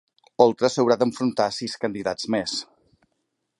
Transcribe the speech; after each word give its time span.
Oltra 0.45 0.69
s'haurà 0.75 0.97
d'enfrontar 1.01 1.47
a 1.49 1.53
sis 1.59 1.77
candidats 1.85 2.27
més 2.37 2.57